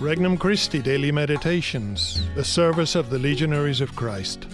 Regnum 0.00 0.38
Christi 0.38 0.80
Daily 0.80 1.10
Meditations, 1.10 2.22
the 2.36 2.44
service 2.44 2.94
of 2.94 3.10
the 3.10 3.18
Legionaries 3.18 3.80
of 3.80 3.96
Christ. 3.96 4.46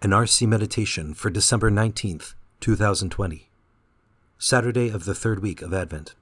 An 0.00 0.10
RC 0.10 0.46
Meditation 0.46 1.12
for 1.12 1.28
December 1.28 1.72
19th, 1.72 2.34
2020, 2.60 3.50
Saturday 4.38 4.88
of 4.88 5.06
the 5.06 5.14
third 5.14 5.42
week 5.42 5.60
of 5.60 5.74
Advent. 5.74 6.14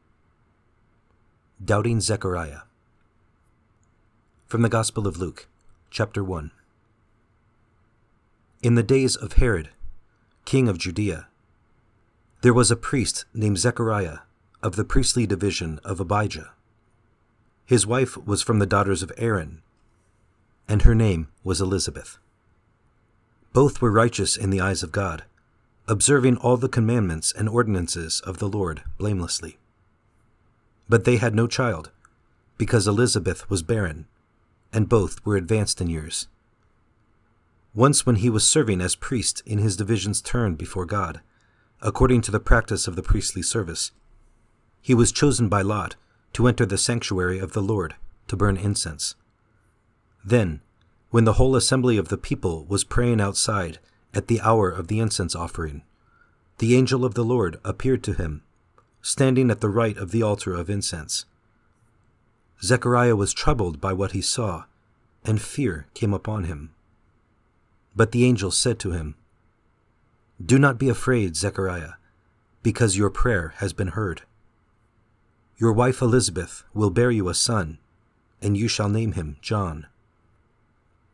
Doubting 1.62 2.00
Zechariah. 2.00 2.60
From 4.46 4.62
the 4.62 4.70
Gospel 4.70 5.06
of 5.06 5.18
Luke, 5.18 5.46
chapter 5.90 6.24
1. 6.24 6.52
In 8.62 8.76
the 8.76 8.82
days 8.82 9.14
of 9.14 9.34
Herod, 9.34 9.68
king 10.46 10.68
of 10.70 10.78
Judea, 10.78 11.26
there 12.40 12.54
was 12.54 12.70
a 12.70 12.76
priest 12.76 13.26
named 13.34 13.58
Zechariah 13.58 14.20
of 14.64 14.76
the 14.76 14.84
priestly 14.84 15.26
division 15.26 15.78
of 15.84 16.00
Abijah. 16.00 16.52
His 17.66 17.86
wife 17.86 18.16
was 18.16 18.40
from 18.40 18.60
the 18.60 18.66
daughters 18.66 19.02
of 19.02 19.12
Aaron, 19.18 19.60
and 20.66 20.82
her 20.82 20.94
name 20.94 21.28
was 21.44 21.60
Elizabeth. 21.60 22.16
Both 23.52 23.82
were 23.82 23.92
righteous 23.92 24.38
in 24.38 24.48
the 24.48 24.62
eyes 24.62 24.82
of 24.82 24.90
God, 24.90 25.24
observing 25.86 26.38
all 26.38 26.56
the 26.56 26.70
commandments 26.70 27.30
and 27.30 27.46
ordinances 27.46 28.22
of 28.22 28.38
the 28.38 28.48
Lord 28.48 28.82
blamelessly. 28.96 29.58
But 30.88 31.04
they 31.04 31.18
had 31.18 31.34
no 31.34 31.46
child, 31.46 31.90
because 32.56 32.88
Elizabeth 32.88 33.50
was 33.50 33.62
barren, 33.62 34.06
and 34.72 34.88
both 34.88 35.22
were 35.26 35.36
advanced 35.36 35.82
in 35.82 35.90
years. 35.90 36.26
Once, 37.74 38.06
when 38.06 38.16
he 38.16 38.30
was 38.30 38.48
serving 38.48 38.80
as 38.80 38.96
priest 38.96 39.42
in 39.44 39.58
his 39.58 39.76
division's 39.76 40.22
turn 40.22 40.54
before 40.54 40.86
God, 40.86 41.20
according 41.82 42.22
to 42.22 42.30
the 42.30 42.40
practice 42.40 42.88
of 42.88 42.96
the 42.96 43.02
priestly 43.02 43.42
service, 43.42 43.90
he 44.84 44.92
was 44.92 45.12
chosen 45.12 45.48
by 45.48 45.62
Lot 45.62 45.96
to 46.34 46.46
enter 46.46 46.66
the 46.66 46.76
sanctuary 46.76 47.38
of 47.38 47.54
the 47.54 47.62
Lord 47.62 47.94
to 48.28 48.36
burn 48.36 48.58
incense. 48.58 49.14
Then, 50.22 50.60
when 51.08 51.24
the 51.24 51.32
whole 51.32 51.56
assembly 51.56 51.96
of 51.96 52.08
the 52.08 52.18
people 52.18 52.66
was 52.66 52.84
praying 52.84 53.18
outside 53.18 53.78
at 54.12 54.28
the 54.28 54.42
hour 54.42 54.68
of 54.68 54.88
the 54.88 55.00
incense 55.00 55.34
offering, 55.34 55.84
the 56.58 56.76
angel 56.76 57.02
of 57.02 57.14
the 57.14 57.24
Lord 57.24 57.58
appeared 57.64 58.04
to 58.04 58.12
him, 58.12 58.42
standing 59.00 59.50
at 59.50 59.62
the 59.62 59.70
right 59.70 59.96
of 59.96 60.10
the 60.10 60.22
altar 60.22 60.52
of 60.52 60.68
incense. 60.68 61.24
Zechariah 62.62 63.16
was 63.16 63.32
troubled 63.32 63.80
by 63.80 63.94
what 63.94 64.12
he 64.12 64.20
saw, 64.20 64.64
and 65.24 65.40
fear 65.40 65.86
came 65.94 66.12
upon 66.12 66.44
him. 66.44 66.74
But 67.96 68.12
the 68.12 68.26
angel 68.26 68.50
said 68.50 68.78
to 68.80 68.90
him, 68.90 69.14
Do 70.44 70.58
not 70.58 70.78
be 70.78 70.90
afraid, 70.90 71.36
Zechariah, 71.36 71.94
because 72.62 72.98
your 72.98 73.08
prayer 73.08 73.54
has 73.56 73.72
been 73.72 73.88
heard. 73.88 74.24
Your 75.56 75.72
wife 75.72 76.02
Elizabeth 76.02 76.64
will 76.74 76.90
bear 76.90 77.12
you 77.12 77.28
a 77.28 77.34
son, 77.34 77.78
and 78.42 78.56
you 78.56 78.66
shall 78.66 78.88
name 78.88 79.12
him 79.12 79.36
John. 79.40 79.86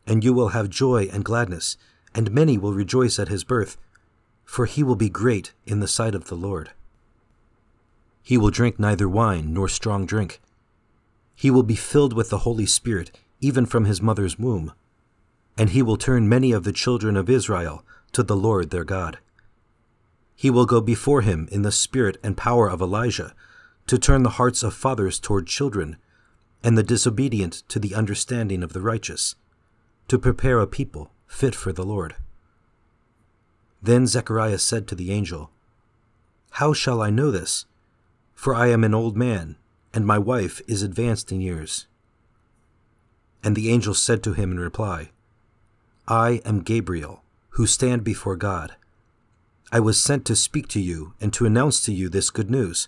And 0.07 0.25
you 0.25 0.33
will 0.33 0.49
have 0.49 0.71
joy 0.71 1.11
and 1.13 1.25
gladness, 1.25 1.77
and 2.15 2.33
many 2.33 2.57
will 2.57 2.73
rejoice 2.73 3.19
at 3.19 3.29
his 3.29 3.45
birth, 3.45 3.77
for 4.45 4.65
he 4.65 4.83
will 4.83 4.97
be 4.97 5.11
great 5.11 5.53
in 5.67 5.81
the 5.81 5.87
sight 5.87 6.15
of 6.15 6.29
the 6.29 6.35
Lord. 6.35 6.71
He 8.23 8.39
will 8.39 8.51
drink 8.51 8.79
neither 8.79 9.09
wine 9.09 9.53
nor 9.53 9.69
strong 9.69 10.07
drink. 10.07 10.41
He 11.35 11.51
will 11.51 11.63
be 11.63 11.77
filled 11.77 12.15
with 12.15 12.31
the 12.31 12.39
Holy 12.39 12.67
Spirit, 12.67 13.19
even 13.41 13.67
from 13.67 13.85
his 13.85 14.01
mother's 14.01 14.39
womb. 14.39 14.73
And 15.59 15.71
he 15.71 15.83
will 15.83 15.97
turn 15.97 16.29
many 16.29 16.53
of 16.53 16.65
the 16.65 16.73
children 16.73 17.17
of 17.17 17.29
Israel 17.29 17.85
to 18.13 18.23
the 18.23 18.37
Lord 18.37 18.71
their 18.71 18.85
God. 18.85 19.19
He 20.35 20.49
will 20.49 20.67
go 20.67 20.81
before 20.81 21.21
him 21.21 21.47
in 21.53 21.61
the 21.63 21.73
spirit 21.73 22.17
and 22.23 22.37
power 22.37 22.69
of 22.69 22.81
Elijah 22.81 23.35
to 23.91 23.99
turn 23.99 24.23
the 24.23 24.39
hearts 24.39 24.63
of 24.63 24.73
fathers 24.73 25.19
toward 25.19 25.49
children, 25.49 25.97
and 26.63 26.79
the 26.79 26.83
disobedient 26.85 27.65
to 27.67 27.81
the 27.81 27.93
understanding 27.93 28.63
of 28.63 28.73
the 28.73 28.81
righteous, 28.81 29.35
to 30.07 30.17
prepare 30.17 30.61
a 30.61 30.67
people 30.69 31.11
fit 31.27 31.57
for 31.57 31.73
the 31.73 31.83
Lord. 31.83 32.15
Then 33.83 34.07
Zechariah 34.07 34.61
said 34.61 34.87
to 34.87 34.95
the 34.95 35.11
angel, 35.11 35.51
How 36.51 36.73
shall 36.73 37.03
I 37.03 37.11
know 37.11 37.33
this? 37.33 37.65
For 38.33 38.55
I 38.55 38.69
am 38.69 38.85
an 38.85 38.95
old 38.95 39.17
man, 39.17 39.57
and 39.93 40.07
my 40.07 40.19
wife 40.19 40.63
is 40.69 40.85
advanced 40.85 41.33
in 41.33 41.41
years. 41.41 41.89
And 43.43 43.57
the 43.57 43.73
angel 43.73 43.95
said 43.95 44.23
to 44.23 44.35
him 44.35 44.53
in 44.53 44.61
reply, 44.61 45.11
I 46.07 46.43
am 46.45 46.61
Gabriel, 46.61 47.25
who 47.55 47.67
stand 47.67 48.05
before 48.05 48.37
God. 48.37 48.77
I 49.73 49.81
was 49.81 50.01
sent 50.01 50.25
to 50.27 50.37
speak 50.37 50.69
to 50.69 50.81
you 50.81 51.15
and 51.21 51.33
to 51.33 51.45
announce 51.45 51.85
to 51.87 51.93
you 51.93 52.09
this 52.09 52.31
good 52.31 52.53
news. 52.53 52.87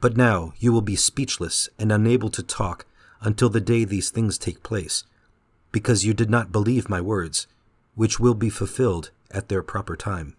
But 0.00 0.16
now 0.16 0.54
you 0.58 0.72
will 0.72 0.82
be 0.82 0.96
speechless 0.96 1.68
and 1.78 1.92
unable 1.92 2.30
to 2.30 2.42
talk 2.42 2.86
until 3.20 3.50
the 3.50 3.60
day 3.60 3.84
these 3.84 4.10
things 4.10 4.38
take 4.38 4.62
place, 4.62 5.04
because 5.72 6.04
you 6.04 6.14
did 6.14 6.30
not 6.30 6.52
believe 6.52 6.88
my 6.88 7.00
words, 7.00 7.46
which 7.94 8.18
will 8.18 8.34
be 8.34 8.48
fulfilled 8.48 9.10
at 9.30 9.48
their 9.48 9.62
proper 9.62 9.96
time. 9.96 10.36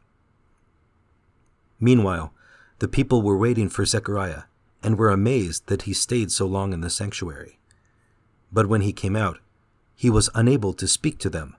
Meanwhile, 1.79 2.33
the 2.79 2.87
people 2.87 3.21
were 3.21 3.37
waiting 3.37 3.69
for 3.69 3.85
Zechariah, 3.85 4.43
and 4.83 4.97
were 4.97 5.09
amazed 5.09 5.67
that 5.67 5.83
he 5.83 5.93
stayed 5.93 6.31
so 6.31 6.47
long 6.47 6.73
in 6.73 6.81
the 6.81 6.89
sanctuary. 6.89 7.59
But 8.51 8.67
when 8.67 8.81
he 8.81 8.91
came 8.91 9.15
out, 9.15 9.37
he 9.95 10.09
was 10.09 10.31
unable 10.33 10.73
to 10.73 10.87
speak 10.87 11.19
to 11.19 11.29
them, 11.29 11.55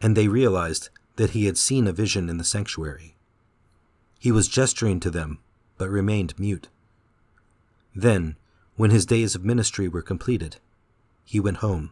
and 0.00 0.16
they 0.16 0.26
realized 0.26 0.88
that 1.14 1.30
he 1.30 1.46
had 1.46 1.56
seen 1.56 1.86
a 1.86 1.92
vision 1.92 2.28
in 2.28 2.38
the 2.38 2.44
sanctuary. 2.44 3.14
He 4.18 4.32
was 4.32 4.48
gesturing 4.48 4.98
to 5.00 5.10
them, 5.10 5.38
but 5.76 5.88
remained 5.88 6.36
mute. 6.38 6.68
Then, 7.94 8.36
when 8.76 8.90
his 8.90 9.06
days 9.06 9.34
of 9.34 9.44
ministry 9.44 9.88
were 9.88 10.02
completed, 10.02 10.56
he 11.24 11.40
went 11.40 11.58
home. 11.58 11.90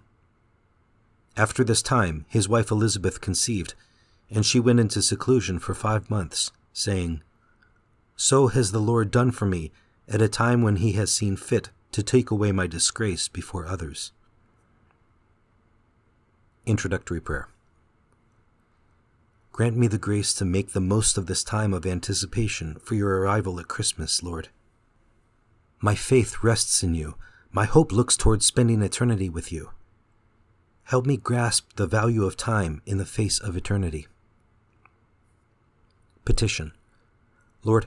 After 1.37 1.63
this 1.65 1.83
time, 1.83 2.25
his 2.29 2.49
wife 2.49 2.71
Elizabeth 2.71 3.21
conceived, 3.21 3.75
and 4.31 4.47
she 4.47 4.59
went 4.59 4.81
into 4.81 5.03
seclusion 5.03 5.59
for 5.59 5.75
five 5.75 6.09
months, 6.09 6.51
saying, 6.73 7.23
So 8.17 8.49
has 8.49 8.73
the 8.73 8.79
Lord 8.79 9.11
done 9.11 9.31
for 9.31 9.47
me 9.47 9.73
at 10.09 10.23
a 10.23 10.29
time 10.29 10.63
when 10.63 10.77
he 10.77 10.93
has 10.93 11.13
seen 11.13 11.37
fit 11.37 11.71
to 11.93 12.03
take 12.03 12.31
away 12.31 12.53
my 12.53 12.67
disgrace 12.67 13.29
before 13.29 13.67
others. 13.67 14.13
Introductory 16.65 17.21
Prayer 17.21 17.49
Grant 19.53 19.77
me 19.77 19.87
the 19.87 19.99
grace 19.99 20.35
to 20.35 20.45
make 20.45 20.73
the 20.73 20.81
most 20.81 21.17
of 21.17 21.27
this 21.27 21.43
time 21.43 21.73
of 21.73 21.87
anticipation 21.87 22.77
for 22.83 22.95
your 22.95 23.21
arrival 23.21 23.59
at 23.59 23.69
Christmas, 23.69 24.23
Lord. 24.23 24.49
My 25.81 25.95
faith 25.95 26.43
rests 26.43 26.83
in 26.83 26.95
you. 26.95 27.17
My 27.53 27.65
hope 27.65 27.93
looks 27.93 28.17
towards 28.17 28.47
spending 28.47 28.83
eternity 28.83 29.29
with 29.29 29.53
you. 29.53 29.71
Help 30.85 31.05
me 31.05 31.17
grasp 31.17 31.77
the 31.77 31.87
value 31.87 32.25
of 32.25 32.37
time 32.37 32.81
in 32.87 32.99
the 32.99 33.05
face 33.05 33.39
of 33.39 33.57
eternity. 33.57 34.07
Petition 36.25 36.73
Lord, 37.65 37.87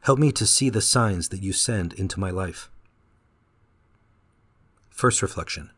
help 0.00 0.18
me 0.18 0.32
to 0.32 0.46
see 0.46 0.68
the 0.68 0.80
signs 0.80 1.28
that 1.28 1.42
you 1.42 1.52
send 1.52 1.92
into 1.92 2.18
my 2.18 2.30
life. 2.30 2.68
First 4.90 5.22
reflection 5.22 5.70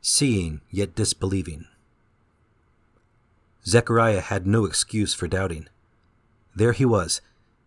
Seeing 0.00 0.60
yet 0.70 0.94
disbelieving. 0.94 1.66
Zechariah 3.66 4.20
had 4.20 4.46
no 4.46 4.64
excuse 4.64 5.12
for 5.12 5.28
doubting. 5.28 5.68
There 6.54 6.72
he 6.72 6.84
was, 6.84 7.20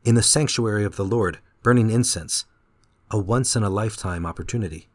in 0.03 0.16
the 0.16 0.23
sanctuary 0.23 0.84
of 0.84 0.95
the 0.95 1.06
Lord, 1.06 1.40
burning 1.61 1.90
incense, 1.90 2.45
a 3.11 3.19
once 3.19 3.57
in 3.57 3.63
a 3.63 3.69
lifetime 3.69 4.25
opportunity. 4.25 4.88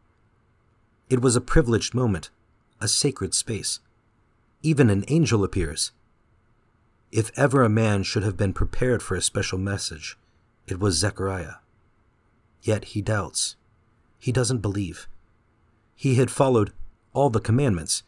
It 1.11 1.21
was 1.21 1.37
a 1.37 1.41
privileged 1.41 1.95
moment, 1.95 2.31
a 2.81 2.89
sacred 2.89 3.35
space. 3.35 3.81
Even 4.63 4.89
an 4.89 5.05
angel 5.09 5.45
appears. 5.45 5.93
If 7.13 7.31
ever 7.37 7.63
a 7.63 7.69
man 7.69 8.03
should 8.03 8.23
have 8.23 8.37
been 8.37 8.55
prepared 8.55 9.03
for 9.03 9.15
a 9.15 9.23
special 9.23 9.59
message, 9.59 10.17
it 10.67 10.81
was 10.81 10.97
Zechariah. 10.97 11.57
Yet 12.63 12.87
he 12.87 13.03
doubts. 13.03 13.55
He 14.19 14.33
doesn't 14.33 14.63
believe. 14.63 15.07
He 15.95 16.15
had 16.15 16.31
followed 16.31 16.73
all 17.13 17.29
the 17.29 17.39
commandments, 17.39 18.03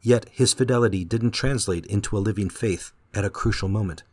yet 0.00 0.26
his 0.32 0.54
fidelity 0.54 1.04
didn't 1.04 1.32
translate 1.32 1.84
into 1.86 2.16
a 2.16 2.18
living 2.18 2.48
faith 2.48 2.92
at 3.12 3.26
a 3.26 3.30
crucial 3.30 3.68
moment. 3.68 4.04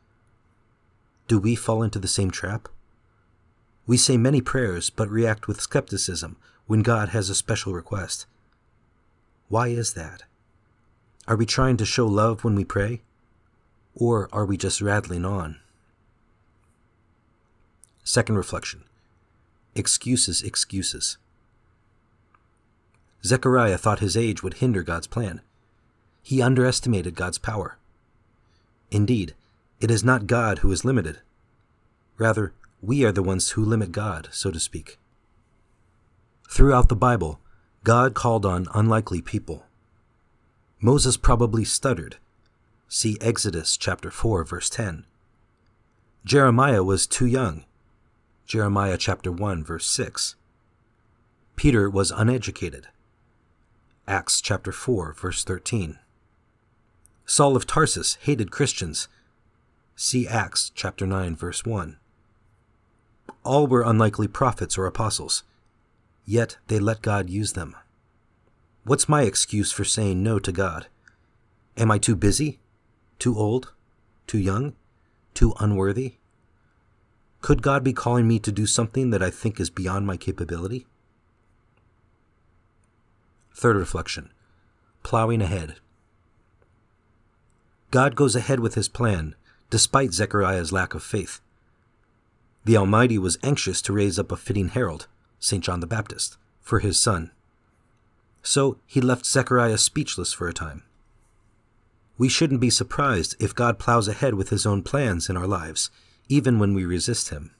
Do 1.29 1.39
we 1.39 1.55
fall 1.55 1.83
into 1.83 1.99
the 1.99 2.07
same 2.07 2.31
trap? 2.31 2.67
We 3.91 3.97
say 3.97 4.15
many 4.15 4.39
prayers 4.39 4.89
but 4.89 5.09
react 5.09 5.49
with 5.49 5.59
skepticism 5.59 6.37
when 6.65 6.81
God 6.81 7.09
has 7.09 7.29
a 7.29 7.35
special 7.35 7.73
request. 7.73 8.25
Why 9.49 9.67
is 9.67 9.95
that? 9.95 10.23
Are 11.27 11.35
we 11.35 11.45
trying 11.45 11.75
to 11.75 11.85
show 11.85 12.07
love 12.07 12.45
when 12.45 12.55
we 12.55 12.63
pray? 12.63 13.01
Or 13.93 14.29
are 14.31 14.45
we 14.45 14.55
just 14.55 14.79
rattling 14.79 15.25
on? 15.25 15.59
Second 18.05 18.37
reflection 18.37 18.85
Excuses, 19.75 20.41
excuses. 20.41 21.17
Zechariah 23.25 23.77
thought 23.77 23.99
his 23.99 24.15
age 24.15 24.41
would 24.41 24.53
hinder 24.53 24.83
God's 24.83 25.07
plan. 25.07 25.41
He 26.23 26.41
underestimated 26.41 27.13
God's 27.13 27.39
power. 27.39 27.77
Indeed, 28.89 29.35
it 29.81 29.91
is 29.91 30.01
not 30.01 30.27
God 30.27 30.59
who 30.59 30.71
is 30.71 30.85
limited. 30.85 31.19
Rather, 32.17 32.53
we 32.81 33.05
are 33.05 33.11
the 33.11 33.23
ones 33.23 33.51
who 33.51 33.63
limit 33.63 33.91
God, 33.91 34.27
so 34.31 34.49
to 34.49 34.59
speak. 34.59 34.97
Throughout 36.49 36.89
the 36.89 36.95
Bible, 36.95 37.39
God 37.83 38.13
called 38.13 38.45
on 38.45 38.67
unlikely 38.73 39.21
people. 39.21 39.65
Moses 40.79 41.15
probably 41.15 41.63
stuttered. 41.63 42.17
See 42.87 43.17
Exodus 43.21 43.77
chapter 43.77 44.09
4 44.09 44.43
verse 44.43 44.69
10. 44.69 45.05
Jeremiah 46.25 46.83
was 46.83 47.07
too 47.07 47.25
young. 47.25 47.65
Jeremiah 48.45 48.97
chapter 48.97 49.31
1 49.31 49.63
verse 49.63 49.85
6. 49.85 50.35
Peter 51.55 51.89
was 51.89 52.11
uneducated. 52.11 52.87
Acts 54.07 54.41
chapter 54.41 54.71
4 54.71 55.13
verse 55.13 55.43
13. 55.43 55.99
Saul 57.25 57.55
of 57.55 57.67
Tarsus 57.67 58.17
hated 58.21 58.51
Christians. 58.51 59.07
See 59.95 60.27
Acts 60.27 60.71
chapter 60.73 61.05
9 61.05 61.35
verse 61.35 61.63
1. 61.63 61.97
All 63.43 63.67
were 63.67 63.83
unlikely 63.83 64.27
prophets 64.27 64.77
or 64.77 64.85
apostles, 64.85 65.43
yet 66.25 66.57
they 66.67 66.79
let 66.79 67.01
God 67.01 67.29
use 67.29 67.53
them. 67.53 67.75
What's 68.83 69.09
my 69.09 69.23
excuse 69.23 69.71
for 69.71 69.83
saying 69.83 70.23
no 70.23 70.39
to 70.39 70.51
God? 70.51 70.87
Am 71.77 71.91
I 71.91 71.97
too 71.97 72.15
busy? 72.15 72.59
Too 73.19 73.37
old? 73.37 73.73
Too 74.27 74.39
young? 74.39 74.73
Too 75.33 75.53
unworthy? 75.59 76.15
Could 77.41 77.61
God 77.61 77.83
be 77.83 77.93
calling 77.93 78.27
me 78.27 78.39
to 78.39 78.51
do 78.51 78.65
something 78.65 79.09
that 79.09 79.23
I 79.23 79.29
think 79.29 79.59
is 79.59 79.69
beyond 79.69 80.05
my 80.05 80.17
capability? 80.17 80.85
Third 83.53 83.75
reflection 83.75 84.31
Plowing 85.03 85.41
ahead. 85.41 85.75
God 87.89 88.15
goes 88.15 88.35
ahead 88.35 88.59
with 88.59 88.75
his 88.75 88.87
plan, 88.87 89.35
despite 89.69 90.13
Zechariah's 90.13 90.71
lack 90.71 90.93
of 90.93 91.03
faith. 91.03 91.41
The 92.63 92.77
Almighty 92.77 93.17
was 93.17 93.39
anxious 93.41 93.81
to 93.83 93.93
raise 93.93 94.19
up 94.19 94.31
a 94.31 94.37
fitting 94.37 94.69
herald, 94.69 95.07
St. 95.39 95.63
John 95.63 95.79
the 95.79 95.87
Baptist, 95.87 96.37
for 96.61 96.79
his 96.79 96.99
son. 96.99 97.31
So 98.43 98.77
he 98.85 99.01
left 99.01 99.25
Zechariah 99.25 99.77
speechless 99.77 100.33
for 100.33 100.47
a 100.47 100.53
time. 100.53 100.83
We 102.17 102.29
shouldn't 102.29 102.61
be 102.61 102.69
surprised 102.69 103.35
if 103.39 103.55
God 103.55 103.79
plows 103.79 104.07
ahead 104.07 104.35
with 104.35 104.49
his 104.49 104.65
own 104.65 104.83
plans 104.83 105.27
in 105.27 105.37
our 105.37 105.47
lives, 105.47 105.89
even 106.29 106.59
when 106.59 106.75
we 106.75 106.85
resist 106.85 107.29
him. 107.29 107.51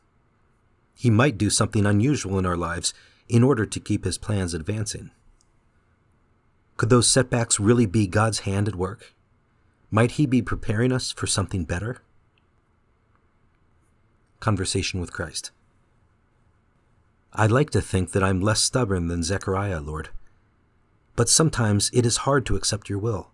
He 0.94 1.10
might 1.10 1.38
do 1.38 1.50
something 1.50 1.86
unusual 1.88 2.38
in 2.38 2.46
our 2.46 2.58
lives 2.58 2.94
in 3.28 3.44
order 3.44 3.66
to 3.66 3.80
keep 3.80 4.06
his 4.06 4.20
plans 4.20 4.54
advancing. 4.54 5.10
Could 6.78 6.90
those 6.90 7.10
setbacks 7.10 7.60
really 7.60 7.88
be 7.88 8.06
God's 8.06 8.40
hand 8.40 8.68
at 8.68 8.76
work? 8.76 9.16
Might 9.90 10.12
he 10.12 10.28
be 10.28 10.42
preparing 10.42 10.92
us 10.92 11.12
for 11.12 11.26
something 11.26 11.64
better? 11.64 12.02
Conversation 14.42 15.00
with 15.00 15.14
Christ. 15.14 15.52
I'd 17.32 17.52
like 17.52 17.70
to 17.70 17.80
think 17.80 18.12
that 18.12 18.24
I'm 18.24 18.42
less 18.42 18.60
stubborn 18.60 19.08
than 19.08 19.24
Zechariah, 19.24 19.80
Lord. 19.80 20.10
But 21.16 21.30
sometimes 21.30 21.90
it 21.94 22.06
is 22.06 22.26
hard 22.26 22.46
to 22.48 22.56
accept 22.56 22.90
your 22.90 23.00
will. 23.00 23.30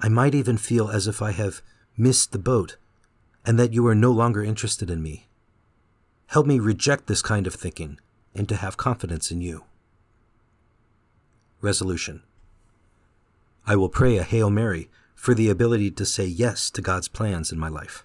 I 0.00 0.08
might 0.08 0.34
even 0.34 0.58
feel 0.58 0.90
as 0.90 1.06
if 1.06 1.22
I 1.22 1.30
have 1.30 1.62
missed 1.96 2.32
the 2.32 2.38
boat 2.38 2.76
and 3.46 3.58
that 3.58 3.72
you 3.72 3.86
are 3.86 3.94
no 3.94 4.10
longer 4.10 4.42
interested 4.42 4.90
in 4.90 5.02
me. 5.02 5.28
Help 6.26 6.46
me 6.46 6.58
reject 6.58 7.06
this 7.06 7.22
kind 7.22 7.46
of 7.46 7.54
thinking 7.54 7.98
and 8.34 8.48
to 8.48 8.56
have 8.56 8.76
confidence 8.76 9.30
in 9.30 9.40
you. 9.40 9.64
Resolution 11.60 12.22
I 13.64 13.76
will 13.76 13.88
pray 13.88 14.16
a 14.16 14.24
Hail 14.24 14.50
Mary 14.50 14.90
for 15.14 15.32
the 15.32 15.48
ability 15.48 15.92
to 15.92 16.04
say 16.04 16.24
yes 16.24 16.70
to 16.72 16.82
God's 16.82 17.06
plans 17.06 17.52
in 17.52 17.58
my 17.58 17.68
life. 17.68 18.04